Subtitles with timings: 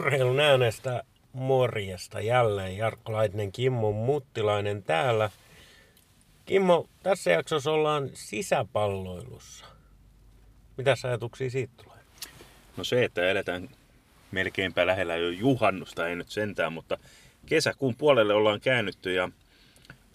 [0.00, 1.02] Urheilun äänestä
[1.32, 2.76] morjesta jälleen.
[2.76, 5.30] Jarkko Laitinen, Kimmo Muttilainen täällä.
[6.46, 9.64] Kimmo, tässä jaksossa ollaan sisäpalloilussa.
[10.76, 11.98] Mitä ajatuksia siitä tulee?
[12.76, 13.68] No se, että eletään
[14.30, 16.98] melkeinpä lähellä jo juhannusta, ei nyt sentään, mutta
[17.46, 19.28] kesäkuun puolelle ollaan käännytty ja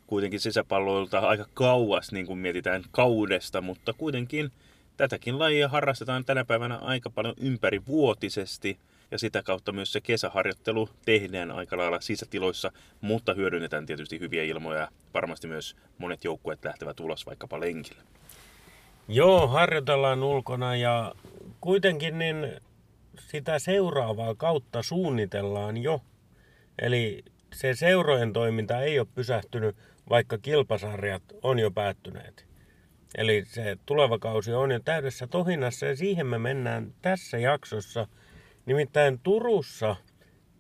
[0.08, 4.52] kuitenkin sisäpalloilta aika kauas, niin kuin mietitään kaudesta, mutta kuitenkin
[4.98, 8.78] tätäkin lajia harrastetaan tänä päivänä aika paljon ympärivuotisesti
[9.16, 14.80] ja sitä kautta myös se kesäharjoittelu tehdään aika lailla sisätiloissa, mutta hyödynnetään tietysti hyviä ilmoja
[14.80, 18.02] ja varmasti myös monet joukkueet lähtevät ulos vaikkapa lenkille.
[19.08, 21.16] Joo, harjoitellaan ulkona ja
[21.62, 22.52] kuitenkin niin
[23.20, 26.02] sitä seuraavaa kautta suunnitellaan jo.
[26.80, 27.24] Eli
[27.54, 29.76] se seurojen toiminta ei ole pysähtynyt,
[30.10, 32.46] vaikka kilpasarjat on jo päättyneet.
[33.18, 38.08] Eli se tuleva kausi on jo täydessä tohinnassa ja siihen me mennään tässä jaksossa.
[38.66, 39.96] Nimittäin Turussa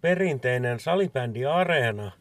[0.01, 2.11] perinteinen salibändi Areena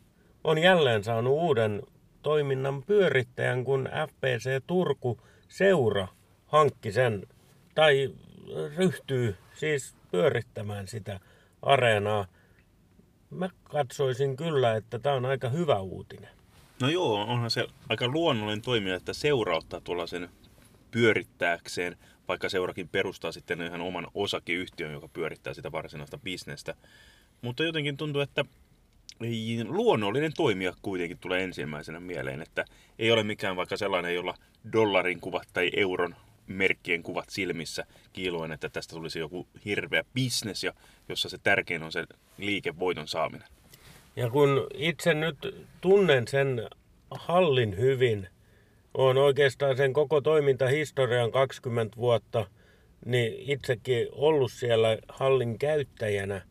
[0.44, 1.82] on jälleen saanut uuden
[2.22, 6.08] toiminnan pyörittäjän, kun FPC Turku seura
[6.46, 7.26] hankki sen
[7.74, 8.14] tai
[8.76, 11.20] ryhtyy siis pyörittämään sitä
[11.62, 12.26] areenaa.
[13.30, 16.30] Mä katsoisin kyllä, että tämä on aika hyvä uutinen.
[16.80, 20.28] No joo, onhan se aika luonnollinen toimija, että seura ottaa tuollaisen
[20.90, 21.96] pyörittääkseen,
[22.28, 26.74] vaikka seurakin perustaa sitten ihan oman osakeyhtiön, joka pyörittää sitä varsinaista bisnestä.
[27.42, 28.44] Mutta jotenkin tuntuu, että
[29.68, 32.64] luonnollinen toimija kuitenkin tulee ensimmäisenä mieleen, että
[32.98, 34.34] ei ole mikään vaikka sellainen, jolla
[34.72, 36.16] dollarin kuvat tai euron
[36.46, 40.72] merkkien kuvat silmissä kiiluen, että tästä tulisi joku hirveä bisnes, ja
[41.08, 42.04] jossa se tärkein on se
[42.38, 43.48] liikevoiton saaminen.
[44.16, 46.68] Ja kun itse nyt tunnen sen
[47.10, 48.28] hallin hyvin,
[48.94, 52.46] on oikeastaan sen koko toimintahistorian 20 vuotta,
[53.06, 56.42] niin itsekin ollut siellä hallin käyttäjänä,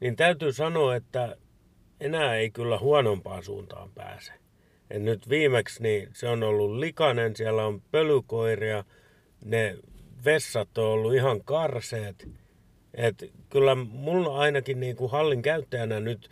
[0.00, 1.36] niin täytyy sanoa, että
[2.00, 4.32] enää ei kyllä huonompaan suuntaan pääse.
[4.90, 8.84] Et nyt viimeksi niin se on ollut likainen, siellä on pölykoiria,
[9.44, 9.76] ne
[10.24, 12.28] vessat on ollut ihan karseet.
[12.94, 16.30] Et kyllä mulla ainakin niin kuin hallin käyttäjänä nyt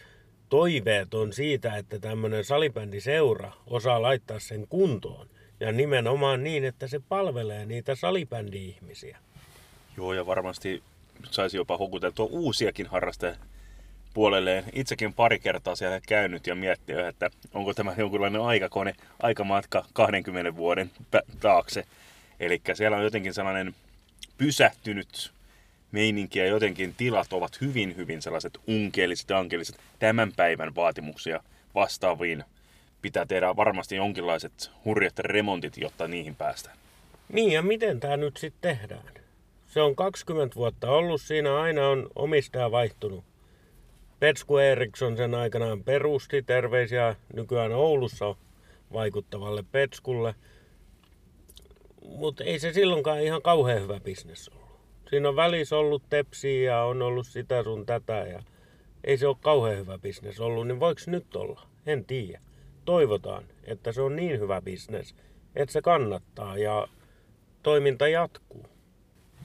[0.52, 5.26] toiveet on siitä, että tämmöinen salibändiseura osaa laittaa sen kuntoon.
[5.60, 9.18] Ja nimenomaan niin, että se palvelee niitä salibändi-ihmisiä.
[9.96, 10.82] Joo, ja varmasti
[11.30, 13.36] saisi jopa hokuteltua uusiakin harrastajia
[14.14, 14.64] puolelleen.
[14.72, 20.90] Itsekin pari kertaa siellä käynyt ja miettiä, että onko tämä jonkinlainen aikakone, aikamatka 20 vuoden
[21.40, 21.84] taakse.
[22.40, 23.74] Eli siellä on jotenkin sellainen
[24.38, 25.32] pysähtynyt
[25.92, 31.42] meininki ja jotenkin tilat ovat hyvin, hyvin sellaiset unkeelliset ja ankeliset tämän päivän vaatimuksia
[31.75, 32.44] vastaaviin.
[33.03, 36.76] Pitää tehdä varmasti jonkinlaiset hurjat remontit, jotta niihin päästään.
[37.32, 39.14] Niin ja miten tämä nyt sitten tehdään?
[39.69, 43.25] Se on 20 vuotta ollut siinä, aina on omistaja vaihtunut.
[44.20, 48.34] Petsku Eriksson sen aikanaan perusti, terveisiä nykyään Oulussa
[48.92, 50.34] vaikuttavalle Petskulle.
[52.04, 54.62] Mutta ei se silloinkaan ihan kauhean hyvä bisnes ollut.
[55.12, 58.43] Siinä on välissä ollut tepsiä ja on ollut sitä sun tätä ja
[59.05, 61.67] ei se ole kauhean hyvä bisnes ollut, niin voiko nyt olla?
[61.87, 62.41] En tiedä.
[62.84, 65.15] Toivotaan, että se on niin hyvä bisnes,
[65.56, 66.89] että se kannattaa ja
[67.62, 68.67] toiminta jatkuu.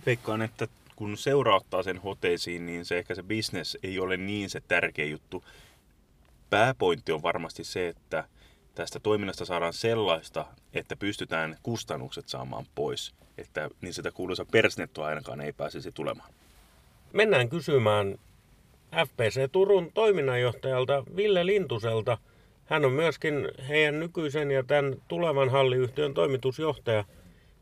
[0.05, 4.49] Veikkaan, että kun seura ottaa sen hoteisiin, niin se ehkä se bisnes ei ole niin
[4.49, 5.43] se tärkeä juttu.
[6.49, 8.23] Pääpointti on varmasti se, että
[8.77, 13.13] tästä toiminnasta saadaan sellaista, että pystytään kustannukset saamaan pois.
[13.37, 16.33] Että niin sitä kuuluisa persnettoa ainakaan ei pääsisi tulemaan.
[17.13, 18.17] Mennään kysymään
[19.05, 22.17] FPC Turun toiminnanjohtajalta Ville Lintuselta.
[22.65, 27.03] Hän on myöskin heidän nykyisen ja tämän tulevan halliyhtiön toimitusjohtaja.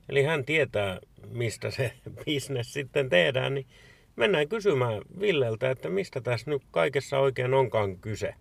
[0.09, 1.91] Eli hän tietää, mistä se
[2.25, 3.53] bisnes sitten tehdään.
[3.53, 3.67] Niin
[4.15, 8.33] mennään kysymään Villeltä, että mistä tässä nyt kaikessa oikein onkaan kyse.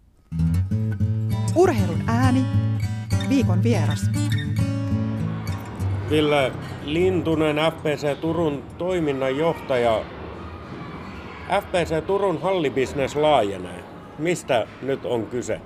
[1.57, 2.45] Urheilun ääni.
[3.29, 4.11] Viikon vieras.
[6.11, 6.53] Ville
[6.85, 10.01] Lintunen, FPC Turun toiminnanjohtaja.
[11.61, 13.85] FPC Turun hallibisnes laajenee.
[14.19, 15.61] Mistä nyt on kyse?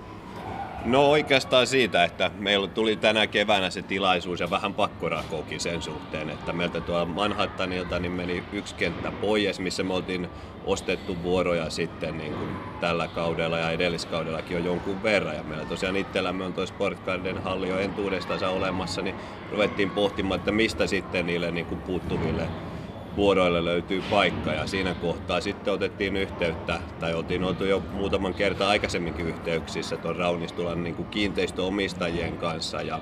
[0.85, 6.31] No oikeastaan siitä, että meillä tuli tänä keväänä se tilaisuus ja vähän pakkorakokin sen suhteen,
[6.31, 10.29] että meiltä tuolla Manhattanilta niin meni yksi kenttä pois, missä me oltiin
[10.65, 15.37] ostettu vuoroja sitten niin kuin tällä kaudella ja edelliskaudellakin on jonkun verran.
[15.37, 19.17] Ja meillä tosiaan itsellämme on tuo Sport Garden halli jo entuudestaan olemassa, niin
[19.53, 22.43] ruvettiin pohtimaan, että mistä sitten niille niin kuin puuttuville
[23.19, 28.69] vuoroille löytyy paikka ja siinä kohtaa sitten otettiin yhteyttä, tai oltiin oltu jo muutaman kertaa
[28.69, 33.00] aikaisemminkin yhteyksissä tuon Raunistulan niin kuin kiinteistöomistajien kanssa ja,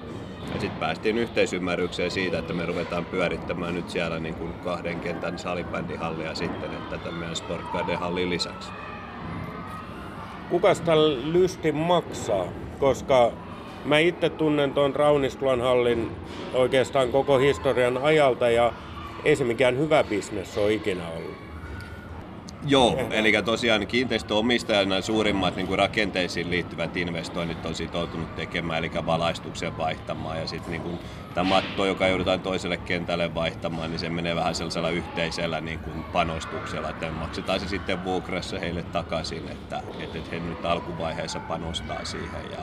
[0.54, 5.38] ja sitten päästiin yhteisymmärrykseen siitä, että me ruvetaan pyörittämään nyt siellä niin kuin kahden kentän
[5.38, 7.64] salibändihallia sitten, että tämän meidän Sport
[7.98, 8.68] hallin lisäksi.
[10.50, 10.92] kuka sitä
[11.32, 12.46] lystin maksaa?
[12.78, 13.32] Koska
[13.84, 16.10] mä itse tunnen tuon Raunistulan hallin
[16.54, 18.72] oikeastaan koko historian ajalta ja
[19.26, 21.36] ei se mikään hyvä bisnes ole ikinä ollut.
[22.66, 29.78] Joo, eli tosiaan kiinteistöomistajana suurimmat niin kuin rakenteisiin liittyvät investoinnit on sitoutunut tekemään, eli valaistuksen
[29.78, 30.38] vaihtamaan.
[30.38, 30.98] Ja sitten niin
[31.34, 36.04] tämä matto, joka joudutaan toiselle kentälle vaihtamaan, niin se menee vähän sellaisella yhteisellä niin kuin
[36.04, 42.50] panostuksella, että maksetaan se sitten vuokrassa heille takaisin, että, että he nyt alkuvaiheessa panostaa siihen.
[42.50, 42.58] Ja,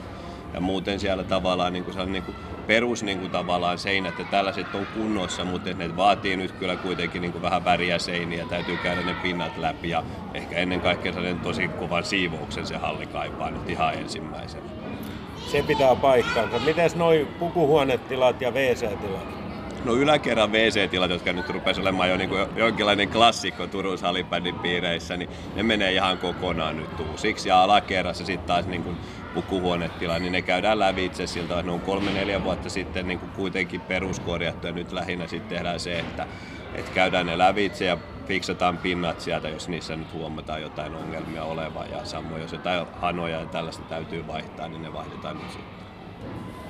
[0.54, 2.36] ja muuten siellä tavallaan niin kuin, niin kuin
[2.68, 7.22] perus niin kuin tavallaan seinät ja tällaiset on kunnossa, mutta ne vaatii nyt kyllä kuitenkin
[7.22, 10.04] niin kuin vähän väriä seiniä, täytyy käydä ne pinnat läpi ja
[10.34, 14.66] ehkä ennen kaikkea sellainen tosi kovan siivouksen se halli kaipaa nyt ihan ensimmäisenä.
[15.52, 16.60] Se pitää paikkaansa.
[16.60, 19.44] Mites noi pukuhuonetilat ja WC-tilat?
[19.86, 25.18] No yläkerran WC-tilat, jotka nyt rupesi olemaan jo niin kuin jonkinlainen klassikko Turun salibändin piireissä,
[25.18, 27.50] niin ne menee ihan kokonaan nyt uusiksi.
[27.50, 28.98] Ja alakerrassa sitten taas niin kuin
[29.34, 33.82] pukuhuonetila, niin ne käydään lävitse siltä, että ne on kolme-neljä vuotta sitten niin kuin kuitenkin
[33.82, 36.28] peruskorjattu ja nyt lähinnä sitten tehdään se, että,
[36.76, 37.98] että käydään ne lävitse ja
[38.28, 43.40] fiksataan pinnat sieltä, jos niissä nyt huomataan jotain ongelmia olevaa ja samoin jos jotain hanoja
[43.40, 45.84] ja tällaista täytyy vaihtaa, niin ne vaihdetaan nyt sitten.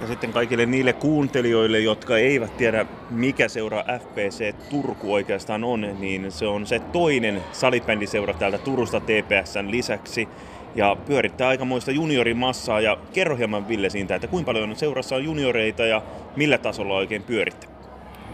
[0.02, 6.32] Ja sitten kaikille niille kuuntelijoille, jotka eivät tiedä, mikä seura FPC Turku oikeastaan on, niin
[6.32, 10.28] se on se toinen salibändiseura täältä Turusta TPSn lisäksi.
[10.76, 12.82] Ja pyörittää aikamoista juniorimassaa.
[12.82, 16.02] Ja kerro hieman Ville siitä, että kuinka paljon seurassa on junioreita ja
[16.36, 17.68] millä tasolla oikein pyöritte?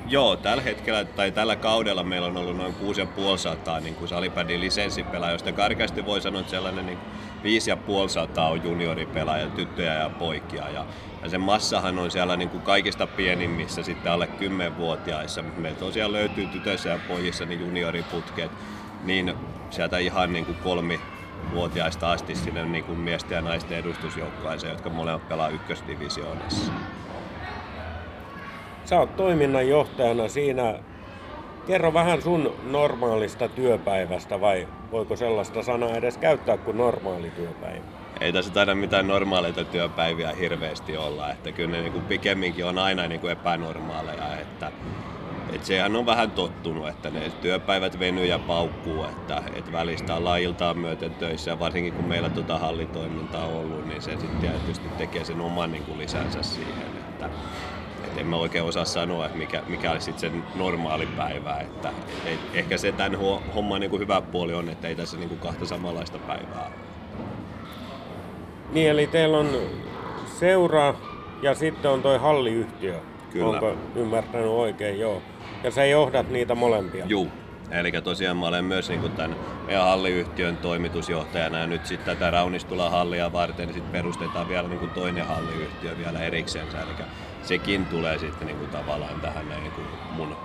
[0.08, 5.34] Joo, tällä hetkellä tai tällä kaudella meillä on ollut noin 6500 niin kuin salibändin lisenssipelaaja,
[5.34, 6.98] josta karkeasti voi sanoa, että sellainen niin
[7.44, 10.70] 5500 on junioripelaaja, tyttöjä ja poikia.
[10.70, 10.86] Ja,
[11.24, 15.44] ja se massahan on siellä niin kuin kaikista pienimmissä sitten alle 10-vuotiaissa.
[15.58, 18.52] Meillä tosiaan löytyy tytöissä ja pojissa niin junioriputkeet,
[19.04, 19.34] niin
[19.70, 21.00] sieltä ihan niin kuin kolmi
[21.52, 26.72] vuotiaista asti sinne niin kuin miesten ja naisten edustusjoukkoiseen, jotka molemmat pelaa ykkösdivisioonassa.
[28.86, 30.80] Sä oot toiminnanjohtajana siinä.
[31.68, 37.86] Kerro vähän sun normaalista työpäivästä vai voiko sellaista sanaa edes käyttää kuin normaali työpäivä?
[38.22, 42.78] Ei tässä taida mitään normaaleita työpäiviä hirveästi olla, että kyllä ne niin kuin pikemminkin on
[42.78, 44.72] aina niin kuin epänormaaleja, että
[45.54, 50.42] et sehän on vähän tottunut, että ne työpäivät venyy ja paukkuu, että et välistä ollaan
[50.42, 54.90] iltaan myöten töissä ja varsinkin kun meillä tuota hallitoimintaa on ollut, niin se sitten tietysti
[54.98, 57.30] tekee sen oman niin kuin lisänsä siihen, että
[58.04, 61.58] et en mä oikein osaa sanoa, että mikä, mikä olisi sitten se normaali päivä.
[61.58, 61.94] Että,
[62.26, 63.20] et, ehkä se tämän
[63.56, 66.76] homman niin kuin hyvä puoli on, että ei tässä niin kuin kahta samanlaista päivää ole.
[68.72, 69.50] Niin, eli teillä on
[70.40, 70.94] seura
[71.42, 73.00] ja sitten on toi halliyhtiö.
[73.32, 73.50] Kyllä.
[73.50, 75.00] Onko ymmärtänyt oikein?
[75.00, 75.22] Joo.
[75.64, 77.06] Ja sä johdat niitä molempia.
[77.06, 77.32] Juu.
[77.72, 79.36] Eli tosiaan mä olen myös niin tämän
[79.66, 84.80] meidän halliyhtiön toimitusjohtajana ja nyt sitten tätä Raunistula hallia varten niin sit perustetaan vielä niin
[84.80, 86.68] kuin toinen halliyhtiö vielä erikseen.
[86.68, 87.08] Eli
[87.42, 90.36] sekin tulee sitten niin kuin tavallaan tähän näin niin kuin mun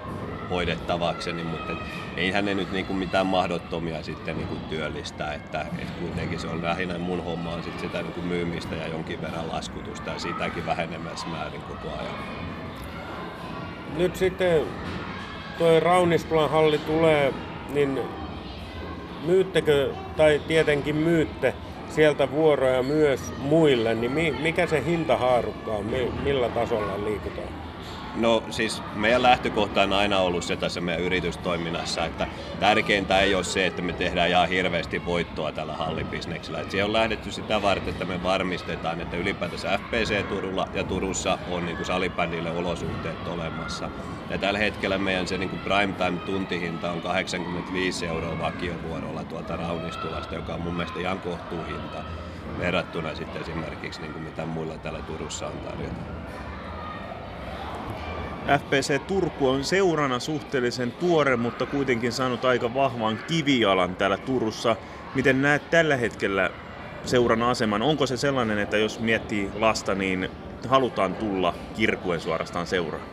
[0.51, 1.79] hoidettavakseni, mutta et
[2.17, 6.49] eihän ne nyt niin kuin mitään mahdottomia sitten niin kuin työllistää, että et kuitenkin se
[6.49, 10.19] on lähinnä mun homma on sitten sitä niin kuin myymistä ja jonkin verran laskutusta ja
[10.19, 12.44] siitäkin vähenemässä määrin koko ajan.
[13.97, 14.63] Nyt sitten
[15.59, 17.33] tuo Rauniskulan halli tulee,
[17.69, 18.01] niin
[19.27, 21.55] myyttekö, tai tietenkin myytte
[21.89, 25.87] sieltä vuoroja myös muille, niin mikä se hintahaarukka on,
[26.25, 27.49] millä tasolla liikutaan?
[28.15, 32.29] No siis meidän lähtökohta on aina ollut se tässä meidän yritystoiminnassa, että
[32.59, 36.65] tärkeintä ei ole se, että me tehdään ihan hirveästi voittoa tällä hallibisneksellä.
[36.69, 41.67] Siihen on lähdetty sitä varten, että me varmistetaan, että ylipäätänsä FPC Turulla ja Turussa on
[41.67, 43.91] niin salibändille olosuhteet olemassa.
[44.31, 50.35] Ja tällä hetkellä meidän se niin kuin primetime tuntihinta on 85 euroa vakiovuorolla tuolta Raunistulasta,
[50.35, 52.05] joka on mun mielestä ihan kohtuuhinta
[52.59, 56.24] verrattuna sitten esimerkiksi niin kuin mitä muilla täällä Turussa on tarjota.
[58.45, 64.77] FPC Turku on seurana suhteellisen tuore, mutta kuitenkin saanut aika vahvan kivijalan täällä Turussa.
[65.15, 66.51] Miten näet tällä hetkellä
[67.05, 67.83] seuran aseman?
[67.83, 70.31] Onko se sellainen, että jos miettii lasta, niin
[70.69, 73.05] halutaan tulla kirkuen suorastaan seuraan?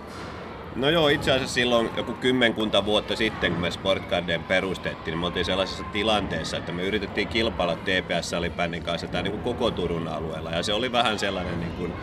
[0.75, 5.25] No joo, itse asiassa silloin joku kymmenkunta vuotta sitten, kun me Sportgarden perustettiin, niin me
[5.25, 10.51] oltiin sellaisessa tilanteessa, että me yritettiin kilpailla TPS-salibändin kanssa tämä niin koko Turun alueella.
[10.51, 11.93] Ja se oli vähän sellainen niin kuin,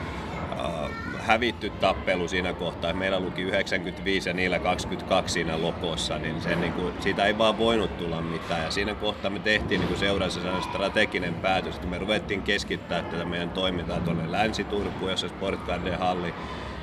[1.28, 2.92] hävitty tappelu siinä kohtaa.
[2.92, 7.58] Meillä luki 95 ja niillä 22 siinä lopossa, niin, se, niin kuin, siitä ei vaan
[7.58, 8.64] voinut tulla mitään.
[8.64, 13.50] Ja siinä kohtaa me tehtiin niin seurassa strateginen päätös, että me ruvettiin keskittää tätä meidän
[13.50, 16.35] toimintaa tuonne Länsi-Turkuun, jossa Sportgarden halli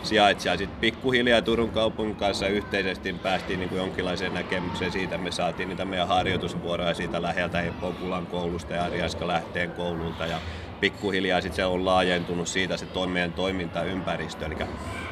[0.03, 0.57] sijaitsija.
[0.57, 5.17] Sitten pikkuhiljaa Turun kaupungin kanssa yhteisesti päästiin niin kuin jonkinlaiseen näkemykseen siitä.
[5.17, 10.25] Me saatiin niitä meidän harjoitusvuoroja siitä läheltä Eppokulan koulusta ja Arjaska lähteen koululta.
[10.25, 10.39] Ja
[10.79, 14.45] pikkuhiljaa sit se on laajentunut siitä se toi meidän toimintaympäristö.
[14.45, 14.55] Eli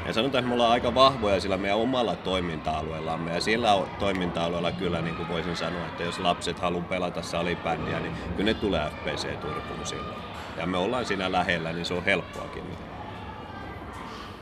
[0.05, 3.33] ja sanotaan, että me ollaan aika vahvoja sillä meidän omalla toiminta-alueellamme.
[3.33, 8.13] Ja sillä toiminta-alueella kyllä niin kuin voisin sanoa, että jos lapset haluaa pelata salibändiä, niin
[8.37, 10.17] kyllä ne tulee FPC Turkuun silloin.
[10.57, 12.63] Ja me ollaan siinä lähellä, niin se on helppoakin.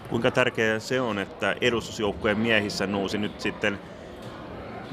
[0.10, 3.80] Kuinka tärkeää se on, että edustusjoukkueen miehissä nousi nyt sitten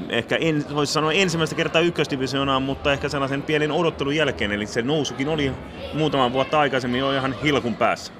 [0.09, 4.81] ehkä en, voisi sanoa ensimmäistä kertaa ykkösdivisioonaan, mutta ehkä sellaisen pienen odottelun jälkeen, eli se
[4.81, 5.51] nousukin oli
[5.93, 8.13] muutaman vuotta aikaisemmin jo ihan hilkun päässä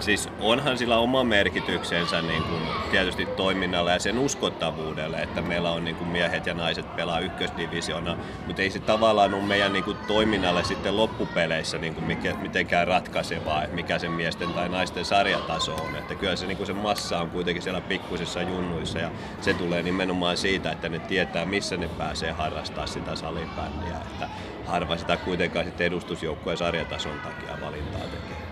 [0.00, 5.84] siis onhan sillä oma merkityksensä niin kuin tietysti toiminnalle ja sen uskottavuudelle, että meillä on
[5.84, 9.96] niin kuin miehet ja naiset pelaa ykkösdivisiona, mutta ei se tavallaan ole meidän niin kuin
[10.06, 15.96] toiminnalle sitten loppupeleissä niin kuin mitenkään ratkaisevaa, että mikä se miesten tai naisten sarjataso on.
[15.96, 19.82] Että kyllä se, niin kuin se massa on kuitenkin siellä pikkusissa junnuissa ja se tulee
[19.82, 23.96] nimenomaan siitä, että ne tietää, missä ne pääsee harrastaa sitä salibändiä.
[24.12, 24.28] Että
[24.66, 28.47] harva sitä kuitenkaan sitten edustusjoukkueen sarjatason takia valintaa tekee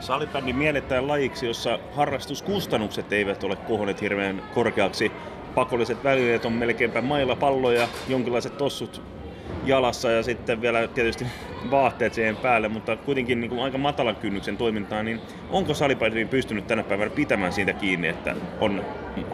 [0.00, 5.12] salibändin miellettään lajiksi, jossa harrastuskustannukset eivät ole kohonneet hirveän korkeaksi.
[5.54, 9.02] Pakolliset välineet on melkeinpä mailla palloja, jonkinlaiset tossut
[9.64, 11.26] jalassa ja sitten vielä tietysti
[11.70, 16.66] vaatteet siihen päälle, mutta kuitenkin niin kuin aika matalan kynnyksen toimintaa, niin onko salibändi pystynyt
[16.66, 18.84] tänä päivänä pitämään siitä kiinni, että on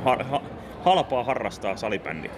[0.04, 0.42] ha- ha-
[0.85, 2.33] halpaa harrastaa salibändiä?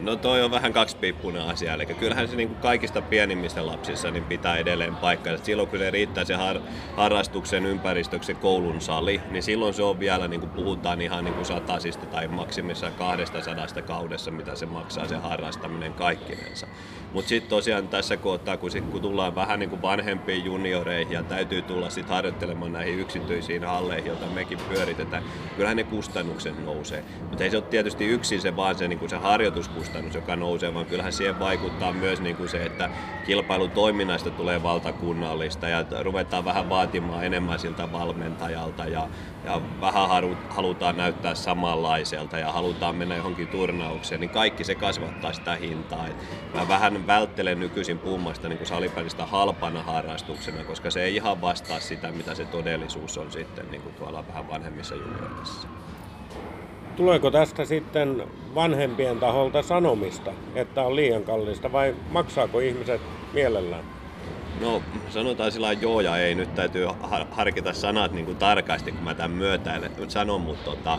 [0.00, 4.24] No toi on vähän kaksipiippunen asia, eli kyllähän se niin kuin kaikista pienimmistä lapsissa niin
[4.24, 5.36] pitää edelleen paikkaa.
[5.36, 6.60] Silloin kun se riittää se har,
[6.96, 11.46] harrastuksen ympäristöksi koulun sali, niin silloin se on vielä, niin kuin puhutaan ihan niin kuin
[11.46, 16.66] satasista tai maksimissa kahdesta sadasta kaudessa, mitä se maksaa se harrastaminen kaikkinensa.
[17.12, 21.22] Mutta sitten tosiaan tässä kohtaa, kun, sit, kun tullaan vähän niin kuin vanhempiin junioreihin ja
[21.22, 25.22] täytyy tulla sitten harjoittelemaan näihin yksityisiin halleihin, joita mekin pyöritetään,
[25.56, 27.04] kyllähän ne kustannukset nousee.
[27.28, 29.16] Mutta ei se ole tietysti yksin se vaan se, niin kuin se
[29.86, 32.90] harjoituskustannus, joka nousee, vaan kyllähän siihen vaikuttaa myös niin kuin se, että
[33.26, 39.08] kilpailutoiminnasta tulee valtakunnallista ja ruvetaan vähän vaatimaan enemmän siltä valmentajalta ja,
[39.44, 40.08] ja vähän
[40.48, 46.06] halutaan näyttää samanlaiselta ja halutaan mennä johonkin turnaukseen, niin kaikki se kasvattaa sitä hintaa.
[46.06, 46.16] Et
[46.54, 52.12] mä vähän välttelen nykyisin puhumasta niin salipelistä halpana harrastuksena, koska se ei ihan vastaa sitä,
[52.12, 55.68] mitä se todellisuus on sitten niin kuin tuolla vähän vanhemmissa junioreissa.
[56.96, 58.22] Tuleeko tästä sitten
[58.54, 63.00] vanhempien taholta sanomista, että on liian kallista vai maksaako ihmiset
[63.32, 63.84] mielellään?
[64.60, 66.34] No sanotaan sillä joo ja ei.
[66.34, 66.86] Nyt täytyy
[67.30, 69.90] harkita sanat niin kuin tarkasti, kun mä tämän myötäilen.
[70.08, 70.98] Sanon, mutta tota,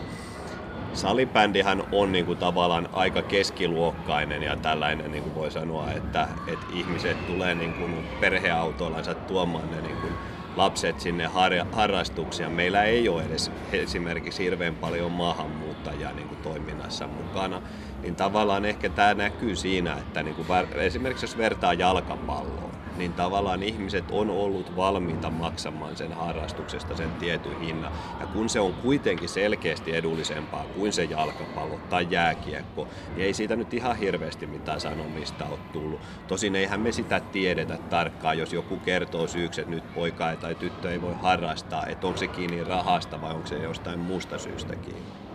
[0.92, 6.66] salibändihän on niin kuin tavallaan aika keskiluokkainen ja tällainen niin kuin voi sanoa, että, että
[6.74, 10.12] ihmiset tulee niin kuin perheautoillansa tuomaan ne niin kuin
[10.56, 12.48] lapset sinne har- harrastuksia.
[12.48, 15.67] Meillä ei ole edes esimerkiksi hirveän paljon maahanmuuttajia
[16.14, 17.62] niin kuin toiminnassa mukana.
[18.02, 23.62] Niin tavallaan ehkä tämä näkyy siinä, että niin kuin esimerkiksi jos vertaa jalkapalloon, niin tavallaan
[23.62, 27.92] ihmiset on ollut valmiita maksamaan sen harrastuksesta sen tietyn hinnan.
[28.20, 33.56] Ja kun se on kuitenkin selkeästi edullisempaa kuin se jalkapallo tai jääkiekko, niin ei siitä
[33.56, 36.00] nyt ihan hirveästi mitään sanomista ole tullut.
[36.28, 40.92] Tosin eihän me sitä tiedetä tarkkaan, jos joku kertoo syyksi, että nyt poika tai tyttö
[40.92, 45.27] ei voi harrastaa, että onko se kiinni rahasta vai onko se jostain muusta syystä kiinni.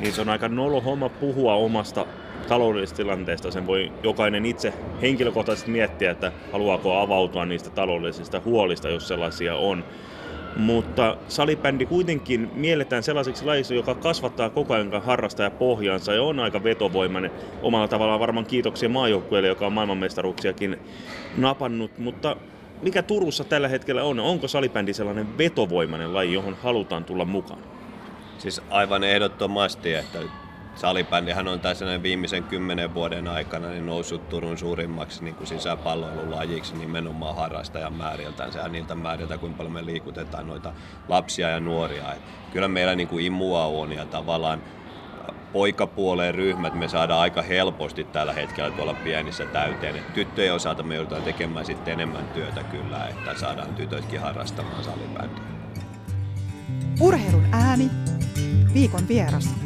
[0.00, 2.06] Niin se on aika nolo homma puhua omasta
[2.48, 3.50] taloudellisesta tilanteesta.
[3.50, 9.84] Sen voi jokainen itse henkilökohtaisesti miettiä, että haluaako avautua niistä taloudellisista huolista, jos sellaisia on.
[10.56, 16.64] Mutta salibändi kuitenkin mielletään sellaiseksi lajiksi, joka kasvattaa koko ajan harrastaja pohjansa ja on aika
[16.64, 17.30] vetovoimainen.
[17.62, 20.78] Omalla tavallaan varmaan kiitoksia maajoukkueelle, joka on maailmanmestaruuksiakin
[21.36, 21.98] napannut.
[21.98, 22.36] Mutta
[22.82, 24.20] mikä Turussa tällä hetkellä on?
[24.20, 27.77] Onko salibändi sellainen vetovoimainen laji, johon halutaan tulla mukaan?
[28.38, 30.18] Siis aivan ehdottomasti, että
[30.74, 37.36] salibändihän on tässä viimeisen kymmenen vuoden aikana niin noussut Turun suurimmaksi niin kuin sisäpalloilulajiksi nimenomaan
[37.36, 38.52] harrastajan määriltään.
[38.52, 40.72] Sehän niiltä määriltä, kuinka paljon me liikutetaan noita
[41.08, 42.12] lapsia ja nuoria.
[42.12, 44.62] Et kyllä meillä niin kuin imua on ja tavallaan
[45.52, 49.96] poikapuoleen ryhmät me saadaan aika helposti tällä hetkellä tuolla pienissä täyteen.
[49.96, 55.47] Et tyttöjen osalta me joudutaan tekemään sitten enemmän työtä kyllä, että saadaan tytötkin harrastamaan salibändiä.
[57.00, 57.90] Urheilun ääni,
[58.74, 59.58] viikon vieras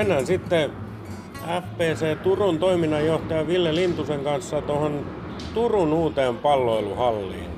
[0.00, 0.70] mennään sitten
[1.62, 5.06] FPC Turun toiminnanjohtaja Ville Lintusen kanssa tuohon
[5.54, 7.50] Turun uuteen palloiluhalliin.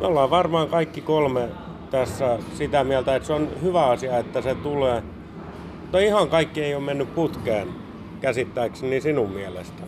[0.00, 1.48] Me ollaan varmaan kaikki kolme
[1.90, 5.02] tässä sitä mieltä, että se on hyvä asia, että se tulee.
[5.80, 7.68] Mutta ihan kaikki ei ole mennyt putkeen
[8.20, 9.82] käsittääkseni sinun mielestä.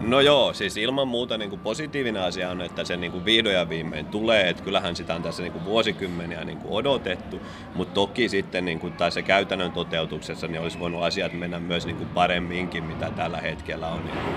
[0.00, 3.54] No joo, siis ilman muuta niin kuin positiivinen asia on, että se niin kuin vihdoin
[3.54, 4.48] ja viimein tulee.
[4.48, 7.40] Että kyllähän sitä on tässä niin kuin vuosikymmeniä niin kuin odotettu,
[7.74, 11.96] mutta toki sitten niin kuin tässä käytännön toteutuksessa niin olisi voinut asiat mennä myös niin
[11.96, 14.34] kuin paremminkin, mitä tällä hetkellä on niin kuin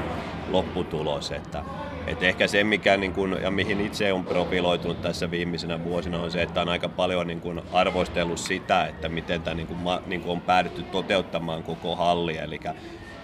[0.50, 1.32] lopputulos.
[1.32, 1.64] Että,
[2.08, 6.32] että ehkä se, mikä niin kuin, ja mihin itse on profiloitunut tässä viimeisenä vuosina, on
[6.32, 10.22] se, että on aika paljon niin kuin arvostellut sitä, että miten tämä niin kuin, niin
[10.22, 12.38] kuin on päädytty toteuttamaan koko halli.
[12.38, 12.60] Eli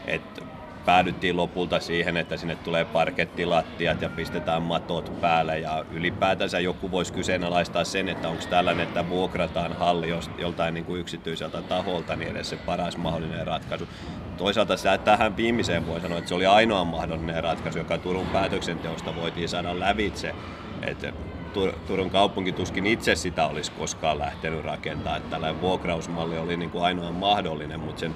[0.07, 0.41] että
[0.87, 7.13] päädyttiin lopulta siihen, että sinne tulee parkettilattiat ja pistetään matot päälle ja ylipäätänsä joku voisi
[7.13, 12.49] kyseenalaistaa sen, että onko tällainen, että vuokrataan halli joltain niin kuin yksityiseltä taholta, niin edes
[12.49, 13.87] se paras mahdollinen ratkaisu.
[14.37, 19.15] Toisaalta sä tähän viimeiseen voi sanoa, että se oli ainoa mahdollinen ratkaisu, joka Turun päätöksenteosta
[19.15, 20.35] voitiin saada lävitse.
[20.81, 21.13] Että
[21.87, 25.21] Turun kaupunki tuskin itse sitä olisi koskaan lähtenyt rakentamaan.
[25.21, 28.13] Tällainen vuokrausmalli oli niin kuin ainoa mahdollinen, mutta sen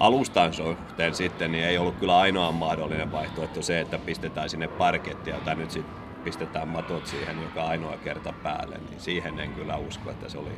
[0.00, 5.36] alustan suhteen sitten niin ei ollut kyllä ainoa mahdollinen vaihtoehto se, että pistetään sinne parkettia,
[5.44, 10.10] tai nyt sitten pistetään matot siihen joka ainoa kerta päälle, niin siihen en kyllä usko,
[10.10, 10.52] että se oli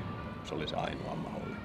[0.44, 1.61] se, oli se ainoa mahdollinen.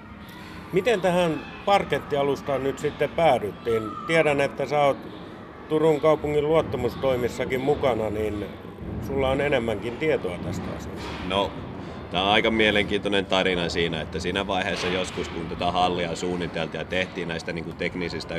[0.74, 3.84] Miten tähän parkettialustaan nyt sitten päädyttiin?
[4.08, 4.98] Tiedän, että sä oot
[5.70, 8.46] Turun kaupungin luottamustoimissakin mukana, niin
[9.08, 11.10] sulla on enemmänkin tietoa tästä asiasta.
[11.28, 11.52] No
[12.10, 16.86] Tämä on aika mielenkiintoinen tarina siinä, että siinä vaiheessa joskus, kun tätä hallia suunniteltiin ja
[16.86, 18.36] tehtiin näistä niin kuin teknisistä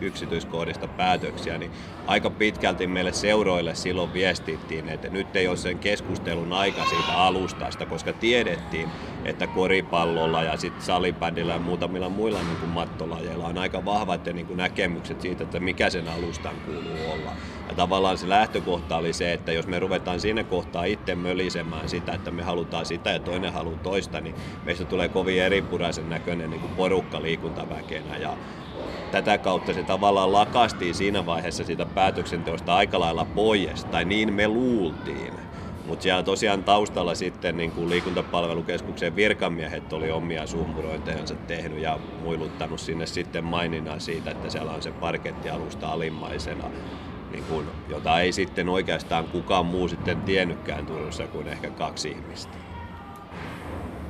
[0.00, 1.72] yksityiskohdista päätöksiä, niin
[2.06, 7.86] aika pitkälti meille seuroille silloin viestittiin, että nyt ei ole sen keskustelun aika siitä alustasta,
[7.86, 8.92] koska tiedettiin,
[9.24, 14.46] että koripallolla ja sitten salipädillä ja muutamilla muilla niin kuin mattolajeilla on aika vahvat niin
[14.46, 17.36] kuin näkemykset siitä, että mikä sen alustan kuuluu olla.
[17.70, 22.12] Ja tavallaan se lähtökohta oli se, että jos me ruvetaan siinä kohtaa itse mölisemään sitä,
[22.12, 24.34] että me halutaan sitä ja toinen haluaa toista, niin
[24.64, 28.16] meistä tulee kovin eripuraisen näköinen niin kuin porukka liikuntaväkenä.
[28.16, 28.36] Ja
[29.10, 34.48] tätä kautta se tavallaan lakastiin siinä vaiheessa siitä päätöksenteosta aika lailla pois, tai niin me
[34.48, 35.32] luultiin.
[35.86, 42.80] Mutta siellä tosiaan taustalla sitten niin kuin liikuntapalvelukeskuksen virkamiehet oli omia summurointejansa tehnyt ja muiluttanut
[42.80, 46.70] sinne sitten maininnan siitä, että siellä on se parkettialusta alimmaisena
[47.30, 52.56] niin kuin, jota ei sitten oikeastaan kukaan muu sitten tiennytkään Turussa kuin ehkä kaksi ihmistä.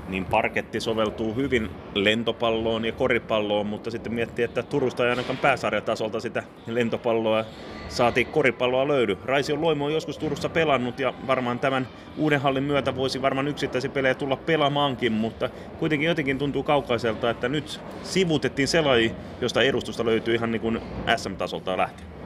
[0.08, 6.20] Niin parketti soveltuu hyvin lentopalloon ja koripalloon, mutta sitten miettii, että Turusta ei ainakaan pääsarjatasolta
[6.20, 7.44] sitä lentopalloa
[7.88, 9.18] saatiin koripalloa löydy.
[9.24, 13.90] Raisio Loimo on joskus Turussa pelannut ja varmaan tämän uuden hallin myötä voisi varmaan yksittäisiä
[13.90, 20.34] pelejä tulla pelamaankin, mutta kuitenkin jotenkin tuntuu kaukaiselta, että nyt sivutettiin sellainen, josta edustusta löytyy
[20.34, 20.80] ihan niin kuin
[21.16, 22.19] SM-tasolta lähtien.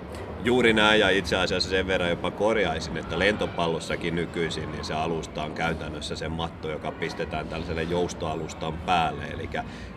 [0.44, 5.42] Juuri näin ja itse asiassa sen verran jopa korjaisin, että lentopallossakin nykyisin niin se alusta
[5.42, 9.24] on käytännössä se matto, joka pistetään tällaiselle joustoalustan päälle.
[9.24, 9.50] Eli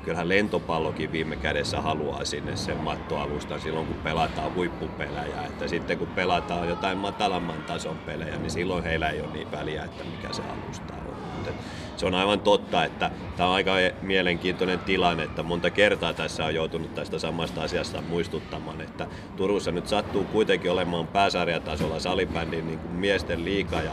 [0.06, 5.44] kyllähän lentopallokin viime kädessä haluaa sinne sen mattoalustan silloin kun pelataan huippupelejä.
[5.48, 9.84] Että sitten kun pelataan jotain matalamman tason pelejä, niin silloin heillä ei ole niin väliä,
[9.84, 11.18] että mikä se alusta on.
[11.36, 11.52] Mutta
[11.98, 16.56] se on aivan totta, että tämä on aika mielenkiintoinen tilanne, että monta kertaa tässä on
[16.56, 22.94] joutunut tästä samasta asiasta muistuttamaan, että Turussa nyt sattuu kuitenkin olemaan pääsarjatasolla salibändin niin kuin
[22.94, 23.92] miesten liika ja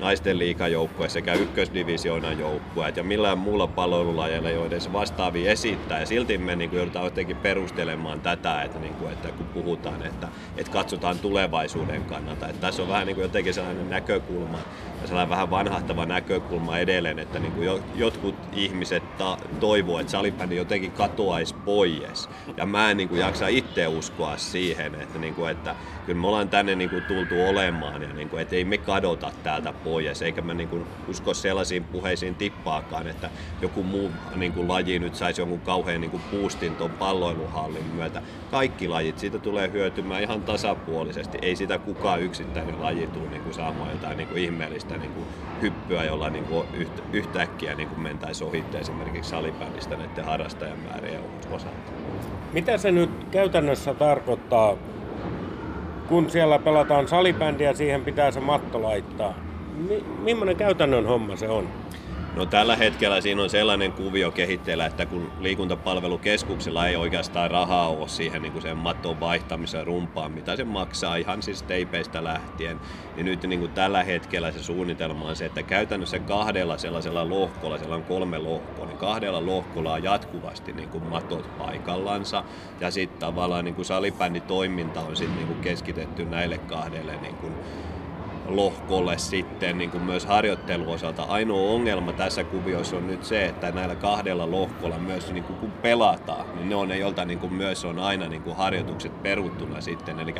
[0.00, 6.00] naisten liikajoukkue sekä ykkösdivisioonan joukkueet ja millään muulla palvelulajeilla ei ole edes vastaavia esittää.
[6.00, 10.06] Ja silti me niin kuin joudutaan jotenkin perustelemaan tätä, että, niin kuin, että kun puhutaan,
[10.06, 12.48] että, että katsotaan tulevaisuuden kannalta.
[12.48, 14.58] Että tässä on vähän niin kuin jotenkin sellainen näkökulma,
[15.06, 20.92] sellainen vähän vanhahtava näkökulma edelleen, että niin kuin jotkut ihmiset ta- toivoo, että salibändi jotenkin
[20.92, 22.28] katoaisi pois.
[22.56, 25.74] Ja mä en niin kuin jaksa itse uskoa siihen, että, niin kuin, että
[26.06, 29.32] kyllä me ollaan tänne niin kuin tultu olemaan ja niin kuin, että ei me kadota
[29.42, 30.22] täältä pois.
[30.22, 33.30] Eikä mä niin kuin usko sellaisiin puheisiin tippaakaan, että
[33.62, 38.22] joku muu niin kuin laji nyt saisi jonkun kauhean niin kuin boostin tuon palloiluhallin myötä.
[38.50, 41.38] Kaikki lajit, siitä tulee hyötymään ihan tasapuolisesti.
[41.42, 45.26] Ei sitä kukaan yksittäinen laji tule niin kuin saamaan jotain niin kuin ihmeellistä niin kuin
[45.62, 51.92] hyppyä, jolla niin kuin yhtä, yhtäkkiä niin kuin mentäisiin ohitte esimerkiksi salibändistä näiden harrastajamäärien osalta.
[52.52, 54.76] Mitä se nyt käytännössä tarkoittaa
[56.10, 59.34] kun siellä pelataan salibändiä, siihen pitää se matto laittaa.
[59.88, 61.68] Mi- millainen käytännön homma se on?
[62.36, 68.08] No tällä hetkellä siinä on sellainen kuvio kehitteellä, että kun liikuntapalvelukeskuksella ei oikeastaan rahaa ole
[68.08, 72.80] siihen niin kuin sen maton vaihtamiseen rumpaan, mitä se maksaa ihan siis teipeistä lähtien,
[73.16, 77.78] niin nyt niin kuin tällä hetkellä se suunnitelma on se, että käytännössä kahdella sellaisella lohkolla,
[77.78, 82.44] siellä on kolme lohkoa, niin kahdella lohkolla on jatkuvasti niin kuin matot paikallansa.
[82.80, 87.54] Ja sitten tavallaan niin kuin salibänditoiminta on sitten niin kuin keskitetty näille kahdelle niin kuin
[88.56, 91.22] lohkolle sitten niin kuin myös harjoitteluosalta.
[91.22, 95.72] Ainoa ongelma tässä kuviossa on nyt se, että näillä kahdella lohkolla myös niin kuin kun
[95.72, 99.80] pelataan, niin ne on ne, joilta niin kuin myös on aina niin kuin harjoitukset peruttuna
[99.80, 100.20] sitten.
[100.20, 100.34] Eli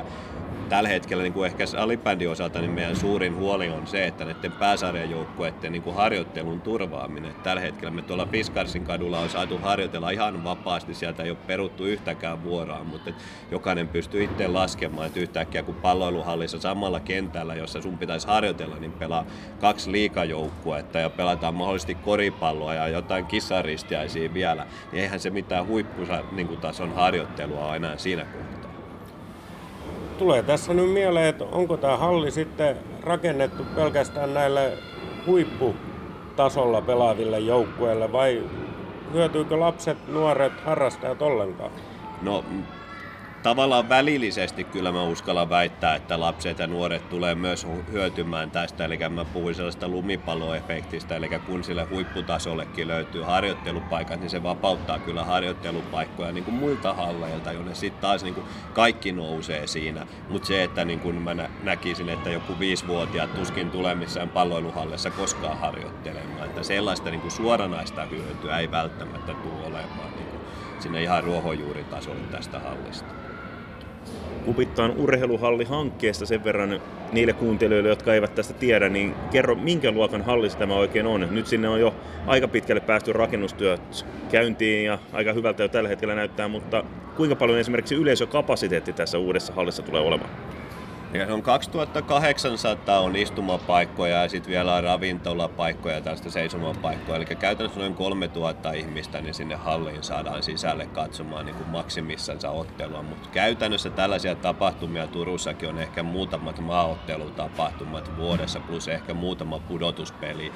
[0.70, 4.52] tällä hetkellä niin kuin ehkä salibändin osalta niin meidän suurin huoli on se, että näiden
[4.52, 7.34] pääsarjan joukkueiden niin kuin harjoittelun turvaaminen.
[7.42, 11.84] Tällä hetkellä me tuolla Piskarsin kadulla on saatu harjoitella ihan vapaasti, sieltä ei ole peruttu
[11.84, 13.10] yhtäkään vuoroa, mutta
[13.50, 18.92] jokainen pystyy itse laskemaan, että yhtäkkiä kun palloiluhallissa samalla kentällä, jossa sun pitäisi harjoitella, niin
[18.92, 19.24] pelaa
[19.60, 26.88] kaksi liikajoukkuetta ja pelataan mahdollisesti koripalloa ja jotain kissaristiaisia vielä, niin eihän se mitään huipputason
[26.88, 28.70] niin harjoittelua enää siinä kohtaa
[30.20, 34.72] tulee tässä nyt mieleen, että onko tämä halli sitten rakennettu pelkästään näille
[35.26, 38.42] huipputasolla pelaaville joukkueille vai
[39.12, 41.70] hyötyykö lapset, nuoret, harrastajat ollenkaan?
[42.22, 42.44] No
[43.42, 48.84] tavallaan välillisesti kyllä mä uskallan väittää, että lapset ja nuoret tulee myös hyötymään tästä.
[48.84, 55.24] Eli mä puhuin sellaista lumipalloefektistä, eli kun sille huipputasollekin löytyy harjoittelupaikat, niin se vapauttaa kyllä
[55.24, 60.06] harjoittelupaikkoja niin kuin muilta halleilta, jonne sitten taas niin kuin kaikki nousee siinä.
[60.28, 65.58] Mutta se, että niin kuin mä näkisin, että joku viisivuotiaat tuskin tulee missään palloiluhallissa koskaan
[65.58, 70.40] harjoittelemaan, että sellaista niin kuin suoranaista hyötyä ei välttämättä tule olemaan niin kuin
[70.78, 73.29] sinne ihan ruohonjuuritasolle tästä hallista.
[74.44, 76.80] Kupittaan urheiluhalli-hankkeesta sen verran
[77.12, 81.28] niille kuuntelijoille, jotka eivät tästä tiedä, niin kerro, minkä luokan hallissa tämä oikein on.
[81.30, 81.94] Nyt sinne on jo
[82.26, 86.84] aika pitkälle päästy rakennustyöt käyntiin ja aika hyvältä jo tällä hetkellä näyttää, mutta
[87.16, 90.30] kuinka paljon esimerkiksi yleisökapasiteetti tässä uudessa hallissa tulee olemaan?
[91.14, 97.16] Ja on 2800 on istumapaikkoja ja sitten vielä ravintolapaikkoja ja tästä seisomapaikkoja.
[97.16, 103.02] Eli käytännössä noin 3000 ihmistä niin sinne halliin saadaan sisälle katsomaan niin kuin maksimissansa ottelua.
[103.02, 110.52] Mutta käytännössä tällaisia tapahtumia Turussakin on ehkä muutamat maaottelutapahtumat vuodessa plus ehkä muutama pudotuspeli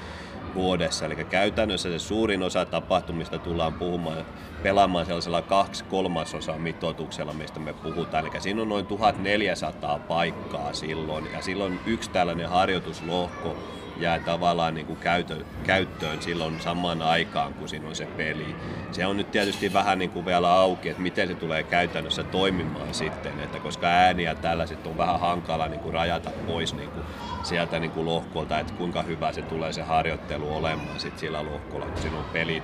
[0.55, 1.07] vuodessa.
[1.07, 4.27] Eli käytännössä se suurin osa tapahtumista tullaan puhumaan,
[4.63, 8.27] pelaamaan sellaisella kaksi kolmasosa mitoituksella, mistä me puhutaan.
[8.27, 11.33] Eli siinä on noin 1400 paikkaa silloin.
[11.33, 13.57] Ja silloin yksi tällainen harjoituslohko
[13.97, 18.57] jää tavallaan niin kuin käytö, käyttöön silloin samaan aikaan, kun siinä on se peli.
[18.93, 22.95] Se on nyt tietysti vähän niin kuin vielä auki, että miten se tulee käytännössä toimimaan
[22.95, 27.05] sitten, että koska ääniä tällaiset on vähän hankala niin kuin rajata pois niin kuin
[27.43, 31.87] sieltä niin kuin lohkolta, että kuinka hyvä se tulee se harjoittelu olemaan sit sillä lohkolla,
[31.87, 32.63] kun siinä on peli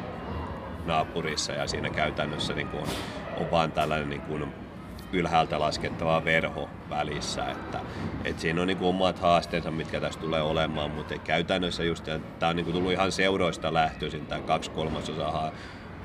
[0.87, 2.89] naapurissa ja siinä käytännössä niin kuin on,
[3.41, 4.55] on vaan tällainen niin kuin
[5.13, 7.47] ylhäältä laskettava verho välissä.
[7.47, 7.81] Että,
[8.25, 12.05] että siinä on niin kuin omat haasteensa, mitkä tässä tulee olemaan, mutta käytännössä just
[12.39, 15.53] tämä on niin kuin tullut ihan seuroista lähtöisin, tämä kaksi kolmasosaa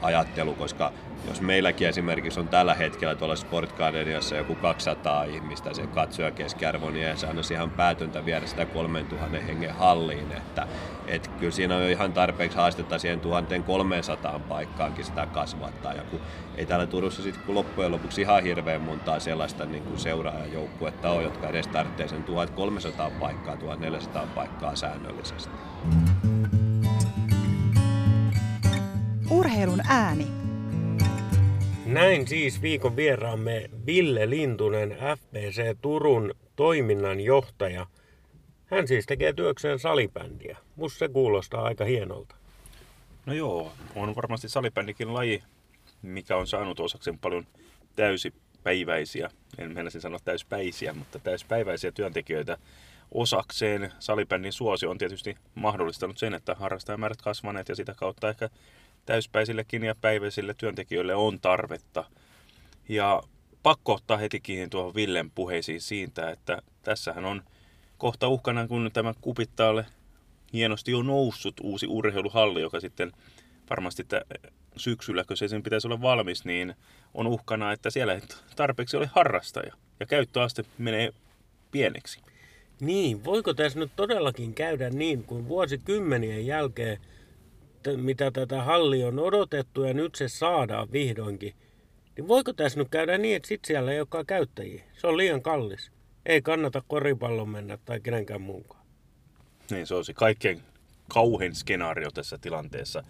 [0.01, 0.91] ajattelu, koska
[1.27, 7.17] jos meilläkin esimerkiksi on tällä hetkellä tuolla Sportgardeniassa joku 200 ihmistä se katsoja keskiarvo, niin
[7.17, 10.67] se on ihan päätöntä viedä sitä 3000 hengen halliin, että
[11.07, 16.19] et kyllä siinä on jo ihan tarpeeksi haastetta siihen 1300 paikkaankin sitä kasvattaa, ja kun
[16.57, 21.23] ei täällä Turussa sitten kun loppujen lopuksi ihan hirveän montaa sellaista niin kuin seuraajajoukkuetta on,
[21.23, 25.55] jotka edes tarvitsee sen 1300 paikkaa, 1400 paikkaa säännöllisesti.
[29.45, 30.27] Urheilun ääni.
[31.85, 37.85] Näin siis viikon vieraamme Ville Lintunen, FPC Turun toiminnanjohtaja.
[38.65, 40.57] Hän siis tekee työkseen salibändiä.
[40.75, 42.35] Musta se kuulostaa aika hienolta.
[43.25, 45.43] No joo, on varmasti salibändikin laji,
[46.01, 47.47] mikä on saanut osakseen paljon
[47.95, 52.57] täysipäiväisiä, en mennäisin sanoa täyspäisiä, mutta täyspäiväisiä työntekijöitä
[53.11, 53.93] osakseen.
[53.99, 58.49] Salibändin suosio on tietysti mahdollistanut sen, että harrastajamäärät kasvaneet ja sitä kautta ehkä
[59.05, 62.03] täyspäisillekin ja päiväisille työntekijöille on tarvetta.
[62.89, 63.23] Ja
[63.63, 67.43] pakko ottaa heti kiinni tuohon Villen puheisiin siitä, että tässähän on
[67.97, 69.85] kohta uhkana, kun tämä kupittaalle
[70.53, 73.11] hienosti on noussut uusi urheiluhalli, joka sitten
[73.69, 74.21] varmasti että
[74.77, 76.75] syksyllä, kun se sen pitäisi olla valmis, niin
[77.13, 78.21] on uhkana, että siellä ei
[78.55, 81.13] tarpeeksi ole harrastaja ja käyttöaste menee
[81.71, 82.21] pieneksi.
[82.79, 86.97] Niin, voiko tässä nyt todellakin käydä niin, kun vuosikymmenien jälkeen–
[87.95, 91.53] mitä tätä halli on odotettu ja nyt se saadaan vihdoinkin,
[92.17, 94.83] niin voiko tässä nyt käydä niin, että sit siellä ei olekaan käyttäjiä?
[94.93, 95.91] Se on liian kallis.
[96.25, 98.85] Ei kannata koripallon mennä tai kenenkään muunkaan.
[99.71, 100.61] Niin, se on kaikkein
[101.09, 103.03] kauhein skenaario tässä tilanteessa.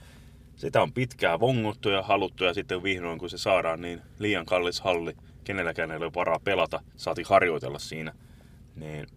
[0.55, 4.81] Sitä on pitkää vongottu ja haluttu ja sitten vihdoin kun se saadaan, niin liian kallis
[4.81, 8.13] halli, kenelläkään ei ole varaa pelata, saati harjoitella siinä.
[8.75, 9.07] Niin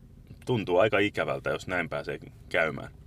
[0.46, 2.18] tuntuu aika ikävältä, jos näin pääsee
[2.48, 2.97] käymään.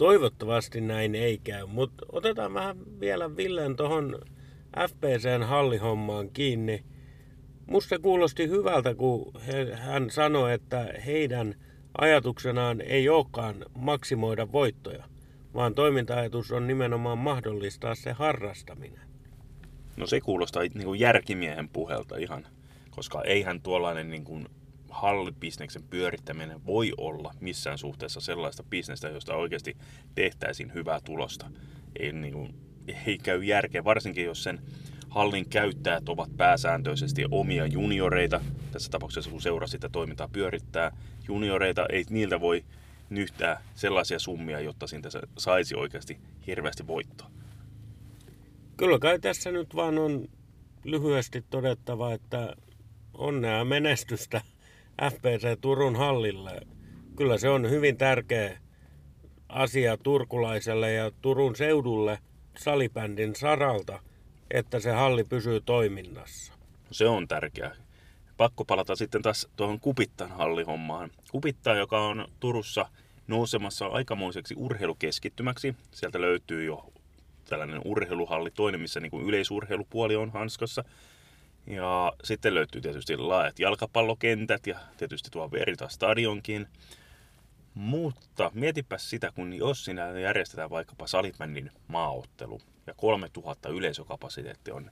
[0.00, 4.18] Toivottavasti näin ei käy, mutta otetaan vähän vielä Villen tuohon
[4.88, 6.84] FPCn hallihommaan kiinni.
[7.66, 11.54] Musta kuulosti hyvältä, kun he, hän sanoi, että heidän
[11.98, 15.04] ajatuksenaan ei olekaan maksimoida voittoja,
[15.54, 19.08] vaan toiminta-ajatus on nimenomaan mahdollistaa se harrastaminen.
[19.96, 22.46] No se kuulostaa niin kuin järkimiehen puhelta ihan,
[22.90, 24.48] koska eihän tuollainen niin kuin
[24.90, 29.76] hallibisneksen pyörittäminen voi olla missään suhteessa sellaista bisnestä, josta oikeasti
[30.14, 31.50] tehtäisiin hyvää tulosta.
[31.98, 32.54] Ei, niin kuin,
[33.06, 34.60] ei käy järkeä, varsinkin jos sen
[35.08, 38.40] hallin käyttäjät ovat pääsääntöisesti omia junioreita.
[38.72, 40.96] Tässä tapauksessa kun seura sitä toimintaa pyörittää
[41.28, 42.64] junioreita, ei niiltä voi
[43.10, 47.30] nyhtää sellaisia summia, jotta siitä saisi oikeasti hirveästi voittoa.
[48.76, 50.28] Kyllä kai tässä nyt vaan on
[50.84, 52.56] lyhyesti todettava, että
[53.14, 54.40] onnea menestystä
[55.08, 56.60] FPC Turun hallille.
[57.16, 58.58] Kyllä se on hyvin tärkeä
[59.48, 62.18] asia turkulaiselle ja Turun seudulle
[62.58, 64.02] salibändin saralta,
[64.50, 66.52] että se halli pysyy toiminnassa.
[66.90, 67.76] Se on tärkeää.
[68.36, 71.10] Pakko palata sitten taas tuohon Kupittan hallihommaan.
[71.30, 72.86] Kupittaa, joka on Turussa
[73.26, 75.74] nousemassa aikamoiseksi urheilukeskittymäksi.
[75.90, 76.92] Sieltä löytyy jo
[77.48, 80.84] tällainen urheiluhalli, toinen missä niin kuin yleisurheilupuoli on hanskassa.
[81.70, 86.66] Ja sitten löytyy tietysti laajat jalkapallokentät ja tietysti tuo Verita stadionkin.
[87.74, 94.90] Mutta mietipä sitä, kun jos sinä järjestetään vaikkapa salibändin maaottelu ja 3000 yleisökapasiteetti on,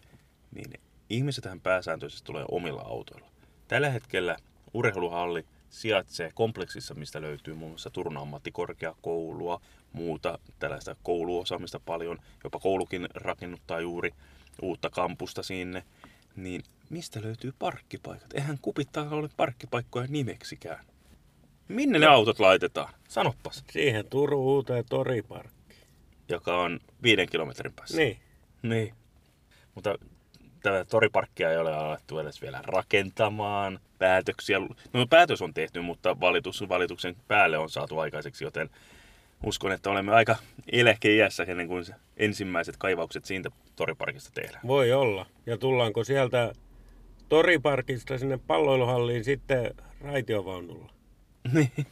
[0.55, 0.73] niin
[1.11, 3.29] ihmisethän pääsääntöisesti tulee omilla autoilla.
[3.69, 4.37] Tällä hetkellä
[4.75, 9.61] urheiluhalli sijaitsee kompleksissa, mistä löytyy muun muassa Turun ammattikorkeakoulua,
[9.93, 12.19] muuta tällaista kouluosaamista paljon.
[12.45, 14.15] Jopa koulukin rakennuttaa juuri
[14.63, 15.85] uutta kampusta sinne.
[16.43, 18.33] Niin mistä löytyy parkkipaikat?
[18.35, 20.85] Eihän kupittaa ole parkkipaikkoja nimeksikään.
[21.69, 22.95] Minne ne autot laitetaan?
[23.09, 23.65] Sanoppas.
[23.71, 25.81] Siihen Turun uuteen toriparkkiin.
[26.29, 27.97] Joka on viiden kilometrin päässä.
[27.97, 28.19] Niin.
[28.63, 28.95] Niin.
[29.75, 29.99] Mutta
[30.63, 33.81] tätä toriparkkia ei ole alettu edes vielä rakentamaan.
[33.99, 34.59] Päätöksiä,
[34.93, 38.71] no päätös on tehty, mutta valitus, valituksen päälle on saatu aikaiseksi, joten
[39.47, 40.37] uskon, että olemme aika
[40.73, 41.85] eläkeiässä ennen kuin
[42.17, 44.61] ensimmäiset kaivaukset siitä toriparkista tehdään.
[44.67, 45.27] Voi olla.
[45.47, 46.53] Ja tullaanko sieltä
[47.29, 50.91] toriparkista sinne palloiluhalliin sitten raitiovaunulla?
[51.55, 51.87] Niin.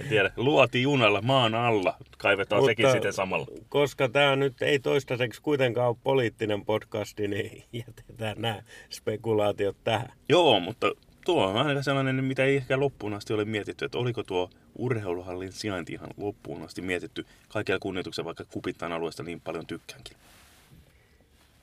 [0.00, 3.46] En tiedä, luoti junalla maan alla, kaivetaan Mutta, sekin sitten samalla.
[3.68, 10.12] Koska tämä nyt ei toistaiseksi kuitenkaan ole poliittinen podcasti, niin jätetään nämä spekulaatiot tähän.
[10.28, 10.92] Joo, mutta
[11.24, 15.52] tuo on aika sellainen, mitä ei ehkä loppuun asti ole mietitty, että oliko tuo urheiluhallin
[15.52, 17.26] sijainti ihan loppuun asti mietitty.
[17.48, 20.16] Kaikella kunnioituksella, vaikka Kupittaan alueesta niin paljon tykkäänkin.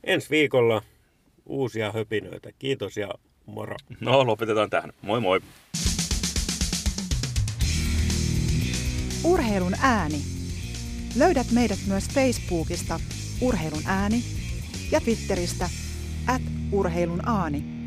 [0.04, 0.82] Ensi viikolla
[1.46, 2.50] uusia höpinöitä.
[2.60, 3.10] Kiitos ja
[3.46, 3.76] moro.
[4.00, 4.94] No, lopetetaan tähän.
[5.02, 5.42] Moi moi.
[9.24, 10.22] Urheilun ääni.
[11.18, 13.00] Löydät meidät myös Facebookista
[13.42, 14.24] Urheilun ääni
[14.92, 15.70] ja Twitteristä
[16.28, 17.81] at urheilun aani.